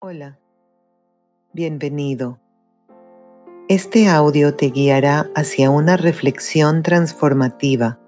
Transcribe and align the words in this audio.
Hola, 0.00 0.38
bienvenido. 1.52 2.38
Este 3.68 4.08
audio 4.08 4.54
te 4.54 4.66
guiará 4.66 5.28
hacia 5.34 5.70
una 5.70 5.96
reflexión 5.96 6.84
transformativa 6.84 7.98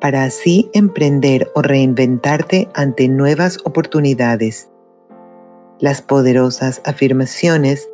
para 0.00 0.24
así 0.24 0.70
emprender 0.72 1.52
o 1.54 1.60
reinventarte 1.60 2.70
ante 2.72 3.08
nuevas 3.08 3.58
oportunidades. 3.66 4.70
Las 5.78 6.00
poderosas 6.00 6.80
afirmaciones 6.86 7.90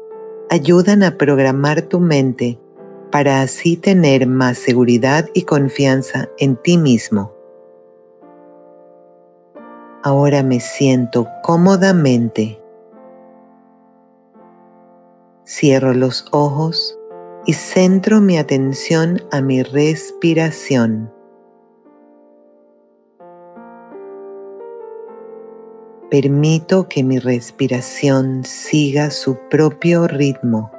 ayudan 0.49 1.03
a 1.03 1.19
programar 1.19 1.83
tu 1.83 1.99
mente 1.99 2.61
para 3.11 3.41
así 3.41 3.77
tener 3.77 4.29
más 4.29 4.59
seguridad 4.59 5.29
y 5.35 5.43
confianza 5.43 6.29
en 6.39 6.55
ti 6.55 6.79
mismo. 6.79 7.35
Ahora 10.05 10.45
me 10.45 10.61
siento 10.61 11.27
cómodamente. 11.43 12.61
Cierro 15.47 15.93
los 15.93 16.27
ojos 16.33 16.99
y 17.45 17.53
centro 17.53 18.23
mi 18.23 18.39
atención 18.39 19.21
a 19.31 19.43
mi 19.43 19.63
respiración. 19.63 21.13
Permito 26.11 26.89
que 26.89 27.05
mi 27.05 27.19
respiración 27.19 28.45
siga 28.45 29.11
su 29.11 29.37
propio 29.51 30.09
ritmo. 30.09 30.71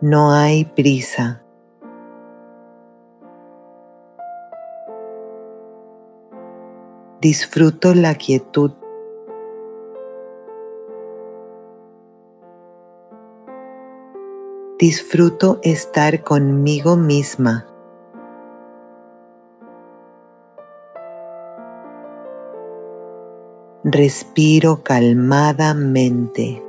No 0.00 0.32
hay 0.32 0.64
prisa. 0.64 1.42
Disfruto 7.20 7.94
la 7.94 8.14
quietud. 8.14 8.70
Disfruto 14.78 15.58
estar 15.64 16.22
conmigo 16.22 16.94
misma. 16.94 17.66
Respiro 23.82 24.84
calmadamente. 24.84 26.62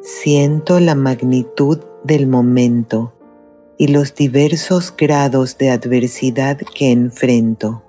Siento 0.00 0.80
la 0.80 0.94
magnitud 0.94 1.80
del 2.04 2.26
momento 2.26 3.12
y 3.76 3.88
los 3.88 4.14
diversos 4.14 4.94
grados 4.96 5.58
de 5.58 5.70
adversidad 5.70 6.58
que 6.58 6.92
enfrento. 6.92 7.82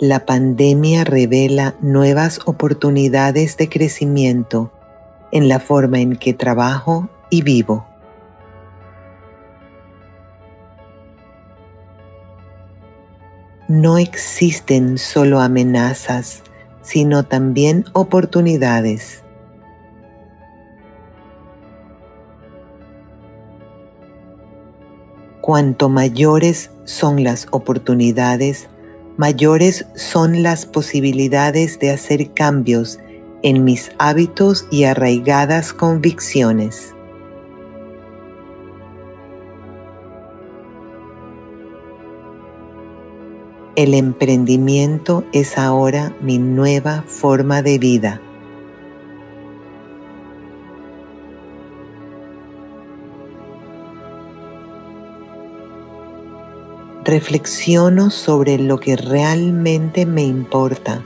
La 0.00 0.26
pandemia 0.26 1.04
revela 1.04 1.76
nuevas 1.80 2.40
oportunidades 2.46 3.56
de 3.56 3.68
crecimiento 3.68 4.72
en 5.30 5.48
la 5.48 5.60
forma 5.60 6.00
en 6.00 6.16
que 6.16 6.34
trabajo 6.34 7.08
y 7.30 7.42
vivo. 7.42 7.86
No 13.68 13.98
existen 13.98 14.98
solo 14.98 15.40
amenazas, 15.40 16.42
sino 16.84 17.24
también 17.24 17.86
oportunidades. 17.94 19.24
Cuanto 25.40 25.88
mayores 25.88 26.70
son 26.84 27.24
las 27.24 27.48
oportunidades, 27.50 28.68
mayores 29.16 29.86
son 29.96 30.42
las 30.42 30.64
posibilidades 30.66 31.78
de 31.80 31.90
hacer 31.90 32.32
cambios 32.32 32.98
en 33.42 33.64
mis 33.64 33.90
hábitos 33.98 34.66
y 34.70 34.84
arraigadas 34.84 35.72
convicciones. 35.72 36.94
El 43.76 43.94
emprendimiento 43.94 45.24
es 45.32 45.58
ahora 45.58 46.14
mi 46.20 46.38
nueva 46.38 47.02
forma 47.08 47.60
de 47.60 47.80
vida. 47.80 48.20
Reflexiono 57.02 58.10
sobre 58.10 58.58
lo 58.58 58.78
que 58.78 58.94
realmente 58.94 60.06
me 60.06 60.22
importa 60.22 61.02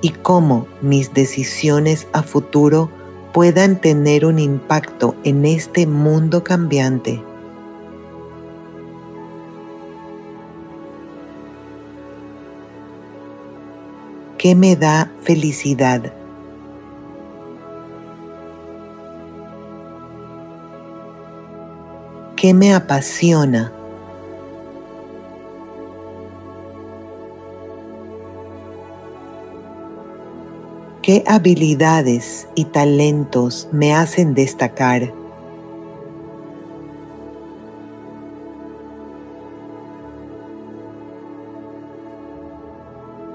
y 0.00 0.08
cómo 0.10 0.66
mis 0.80 1.12
decisiones 1.12 2.06
a 2.14 2.22
futuro 2.22 2.90
puedan 3.34 3.82
tener 3.82 4.24
un 4.24 4.38
impacto 4.38 5.14
en 5.24 5.44
este 5.44 5.86
mundo 5.86 6.42
cambiante. 6.42 7.22
¿Qué 14.38 14.54
me 14.54 14.76
da 14.76 15.10
felicidad? 15.20 16.12
¿Qué 22.36 22.54
me 22.54 22.72
apasiona? 22.72 23.72
¿Qué 31.02 31.24
habilidades 31.26 32.46
y 32.54 32.66
talentos 32.66 33.68
me 33.72 33.92
hacen 33.92 34.34
destacar? 34.34 35.17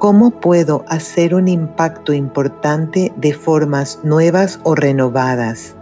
¿Cómo 0.03 0.31
puedo 0.31 0.84
hacer 0.90 1.34
un 1.34 1.47
impacto 1.47 2.12
importante 2.12 3.14
de 3.16 3.34
formas 3.34 4.02
nuevas 4.03 4.59
o 4.64 4.75
renovadas? 4.75 5.78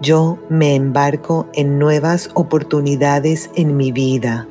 Yo 0.00 0.38
me 0.48 0.76
embarco 0.76 1.48
en 1.54 1.80
nuevas 1.80 2.30
oportunidades 2.34 3.50
en 3.56 3.76
mi 3.76 3.90
vida. 3.90 4.46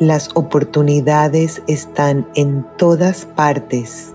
Las 0.00 0.30
oportunidades 0.34 1.62
están 1.68 2.26
en 2.34 2.66
todas 2.76 3.26
partes. 3.26 4.12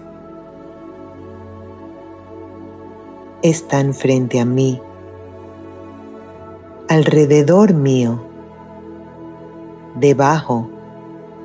Están 3.43 3.93
frente 3.93 4.41
a 4.41 4.45
mí, 4.45 4.81
alrededor 6.89 7.73
mío, 7.73 8.21
debajo 9.95 10.69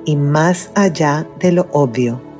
y 0.04 0.16
más 0.16 0.72
allá 0.74 1.28
de 1.38 1.52
lo 1.52 1.68
obvio. 1.70 2.33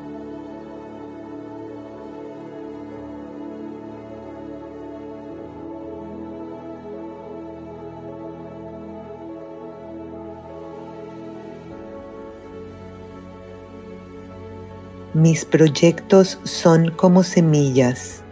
Mis 15.15 15.45
proyectos 15.45 16.41
son 16.43 16.91
como 16.91 17.23
semillas. 17.23 18.25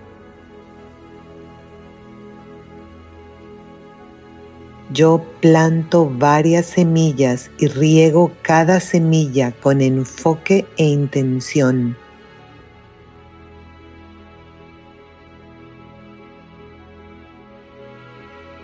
Yo 4.93 5.25
planto 5.41 6.11
varias 6.11 6.67
semillas 6.67 7.53
y 7.57 7.69
riego 7.69 8.33
cada 8.43 8.81
semilla 8.81 9.53
con 9.53 9.81
enfoque 9.81 10.67
e 10.77 10.85
intención. 10.85 11.97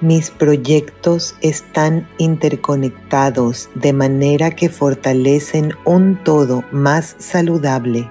Mis 0.00 0.31
proyectos 0.31 1.35
están 1.41 2.09
interconectados 2.19 3.69
de 3.75 3.93
manera 3.93 4.53
que 4.53 4.69
fortalecen 4.69 5.73
un 5.85 6.23
todo 6.23 6.62
más 6.71 7.17
saludable. 7.19 8.09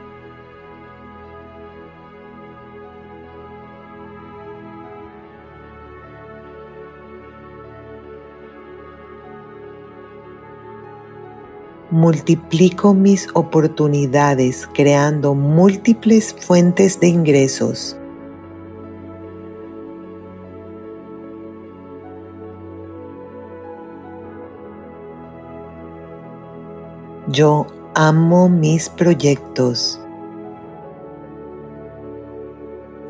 Multiplico 11.89 12.93
mis 12.93 13.29
oportunidades 13.33 14.67
creando 14.73 15.35
múltiples 15.35 16.35
fuentes 16.37 16.99
de 16.99 17.07
ingresos. 17.07 17.97
Yo 27.37 27.67
amo 27.93 28.49
mis 28.49 28.89
proyectos. 28.89 30.01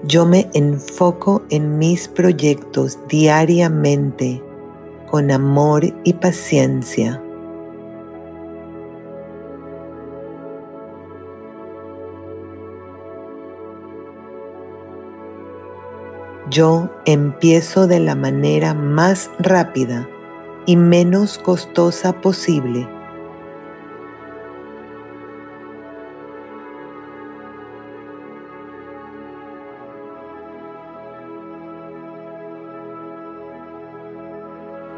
Yo 0.03 0.25
me 0.25 0.49
enfoco 0.53 1.43
en 1.49 1.77
mis 1.77 2.09
proyectos 2.09 2.99
diariamente 3.07 4.43
con 5.09 5.31
amor 5.31 5.85
y 6.03 6.11
paciencia. 6.11 7.23
Yo 16.49 16.89
empiezo 17.05 17.87
de 17.87 18.01
la 18.01 18.15
manera 18.15 18.73
más 18.73 19.31
rápida 19.39 20.05
y 20.65 20.75
menos 20.75 21.37
costosa 21.37 22.11
posible 22.19 22.89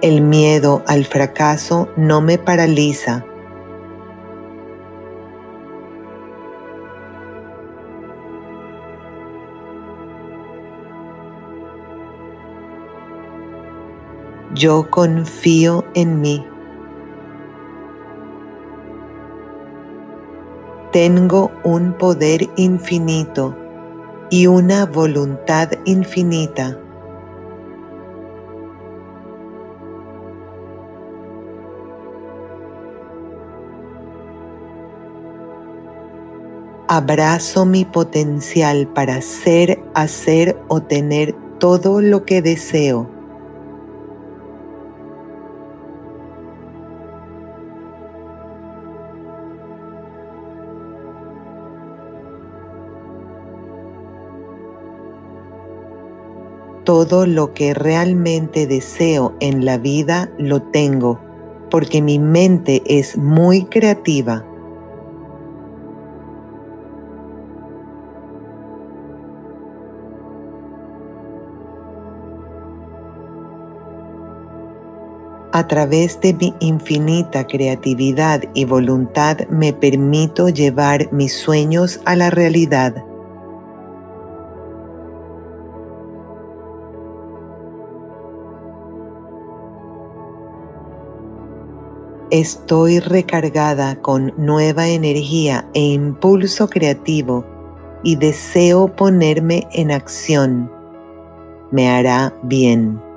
El 0.01 0.21
miedo 0.21 0.81
al 0.87 1.03
fracaso 1.03 1.89
no 1.97 2.21
me 2.21 2.37
paraliza. 2.37 3.25
Yo 14.53 14.89
confío 14.89 15.83
en 15.93 16.21
mí. 16.21 16.45
Tengo 20.93 21.51
un 21.65 21.91
poder 21.91 22.47
infinito 22.55 23.53
y 24.29 24.47
una 24.47 24.85
voluntad 24.85 25.71
infinita. 25.83 26.77
Abrazo 36.89 37.67
mi 37.67 37.85
potencial 37.85 38.87
para 38.87 39.21
ser, 39.21 39.79
hacer 39.93 40.59
o 40.69 40.81
tener 40.81 41.35
todo 41.59 42.01
lo 42.01 42.25
que 42.25 42.41
deseo. 42.41 43.07
Todo 56.85 57.27
lo 57.27 57.53
que 57.53 57.75
realmente 57.75 58.65
deseo 58.65 59.35
en 59.39 59.63
la 59.63 59.77
vida 59.77 60.31
lo 60.39 60.63
tengo, 60.63 61.19
porque 61.69 62.01
mi 62.01 62.17
mente 62.17 62.81
es 62.87 63.15
muy 63.15 63.65
creativa 63.65 64.48
A 75.59 75.67
través 75.67 76.21
de 76.21 76.33
mi 76.33 76.53
infinita 76.61 77.45
creatividad 77.45 78.43
y 78.53 78.63
voluntad 78.63 79.39
me 79.49 79.73
permito 79.73 80.47
llevar 80.47 81.11
mis 81.11 81.33
sueños 81.33 81.99
a 82.05 82.15
la 82.15 82.29
realidad. 82.29 83.03
Estoy 92.31 93.01
recargada 93.01 93.97
con 94.01 94.33
nueva 94.37 94.87
energía 94.87 95.67
e 95.73 95.81
impulso 95.81 96.69
creativo 96.69 97.45
y 98.01 98.15
deseo 98.15 98.95
ponerme 98.95 99.67
en 99.73 99.91
acción. 99.91 100.71
Me 101.69 101.89
hará 101.89 102.33
bien. 102.43 103.08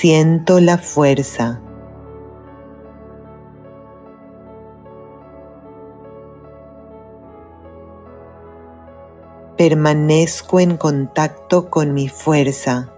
Siento 0.00 0.60
la 0.60 0.78
fuerza. 0.78 1.60
Permanezco 9.56 10.60
en 10.60 10.76
contacto 10.76 11.68
con 11.68 11.94
mi 11.94 12.08
fuerza. 12.08 12.94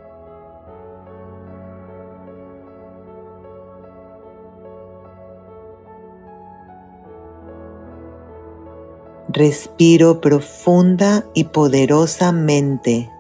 Respiro 9.26 10.20
profunda 10.20 11.24
y 11.32 11.44
poderosamente. 11.44 13.10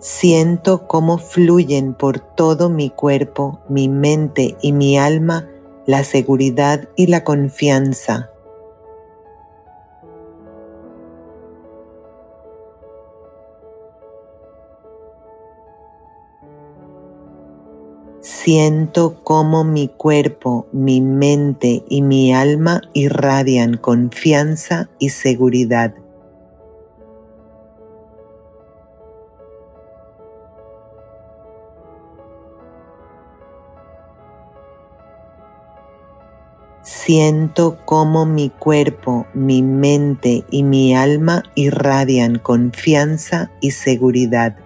Siento 0.00 0.86
cómo 0.86 1.18
fluyen 1.18 1.92
por 1.92 2.20
todo 2.20 2.70
mi 2.70 2.88
cuerpo, 2.88 3.58
mi 3.68 3.88
mente 3.88 4.56
y 4.62 4.72
mi 4.72 4.96
alma 4.96 5.48
la 5.86 6.04
seguridad 6.04 6.88
y 6.94 7.08
la 7.08 7.24
confianza. 7.24 8.30
Siento 18.20 19.24
cómo 19.24 19.64
mi 19.64 19.88
cuerpo, 19.88 20.66
mi 20.70 21.00
mente 21.00 21.82
y 21.88 22.02
mi 22.02 22.32
alma 22.32 22.82
irradian 22.92 23.78
confianza 23.78 24.88
y 24.98 25.08
seguridad. 25.08 25.94
Siento 37.08 37.78
cómo 37.86 38.26
mi 38.26 38.50
cuerpo, 38.50 39.24
mi 39.32 39.62
mente 39.62 40.44
y 40.50 40.62
mi 40.62 40.94
alma 40.94 41.42
irradian 41.54 42.38
confianza 42.38 43.50
y 43.62 43.70
seguridad. 43.70 44.58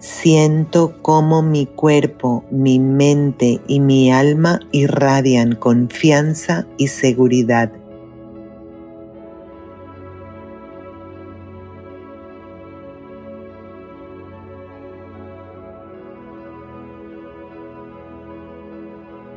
Siento 0.00 1.00
cómo 1.00 1.42
mi 1.42 1.66
cuerpo, 1.66 2.42
mi 2.50 2.80
mente 2.80 3.60
y 3.68 3.78
mi 3.78 4.10
alma 4.10 4.58
irradian 4.72 5.54
confianza 5.54 6.66
y 6.76 6.88
seguridad. 6.88 7.70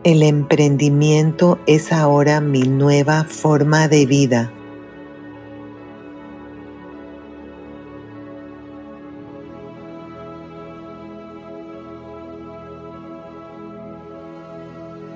El 0.05 0.21
emprendimiento 0.21 1.57
es 1.65 1.91
ahora 1.91 2.39
mi 2.39 2.61
nueva 2.61 3.23
forma 3.23 3.87
de 3.87 4.05
vida. 4.05 4.51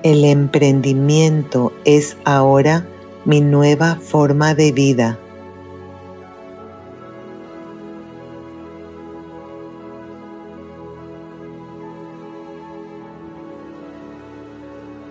El 0.02 0.24
emprendimiento 0.24 1.72
es 1.84 2.16
ahora 2.24 2.84
mi 3.24 3.40
nueva 3.40 3.94
forma 3.94 4.56
de 4.56 4.72
vida. 4.72 5.20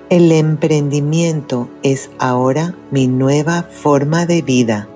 El 0.10 0.32
emprendimiento 0.32 1.70
es 1.84 2.10
ahora 2.18 2.74
mi 2.90 3.06
nueva 3.06 3.62
forma 3.62 4.26
de 4.26 4.42
vida. 4.42 4.90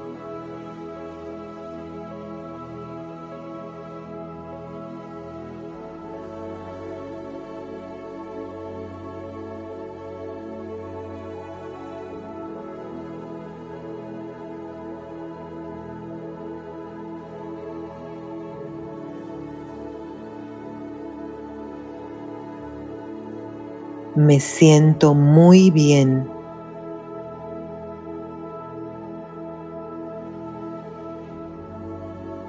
Me 24.16 24.40
siento 24.40 25.16
muy 25.16 25.72
bien. 25.72 26.30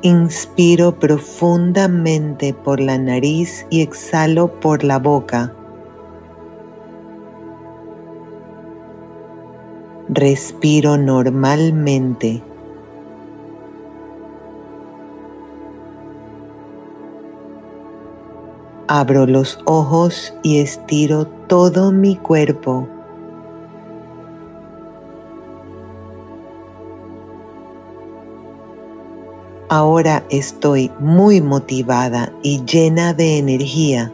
Inspiro 0.02 0.99
profundamente 0.99 2.52
por 2.52 2.80
la 2.80 2.99
nariz 2.99 3.66
y 3.71 3.80
exhalo 3.80 4.61
por 4.61 4.85
la 4.85 4.99
boca. 4.99 5.54
Respiro 10.11 10.99
normalmente. 10.99 12.42
Abro 18.86 19.26
los 19.26 19.58
ojos 19.64 20.34
y 20.42 20.58
estiro 20.58 21.26
todo 21.26 21.90
mi 21.90 22.16
cuerpo. 22.16 22.86
Ahora 29.70 30.22
estoy 30.28 30.90
muy 31.00 31.40
motivada 31.40 32.30
y 32.42 32.62
llena 32.64 33.14
de 33.14 33.38
energía. 33.38 34.12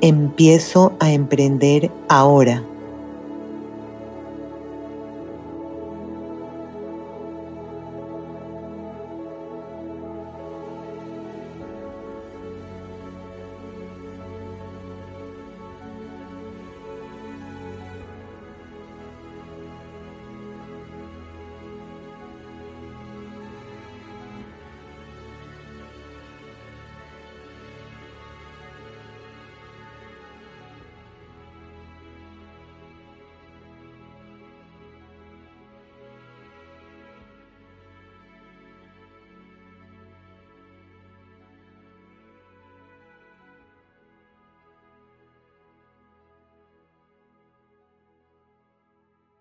Empiezo 0.00 0.94
a 0.98 1.12
emprender 1.12 1.90
ahora. 2.08 2.64